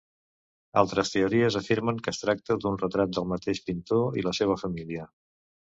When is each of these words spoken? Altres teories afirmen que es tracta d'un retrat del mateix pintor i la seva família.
Altres 0.81 1.11
teories 1.15 1.57
afirmen 1.61 2.01
que 2.07 2.15
es 2.15 2.23
tracta 2.23 2.59
d'un 2.65 2.81
retrat 2.87 3.15
del 3.19 3.31
mateix 3.35 3.65
pintor 3.69 4.21
i 4.23 4.29
la 4.31 4.37
seva 4.41 4.59
família. 4.65 5.09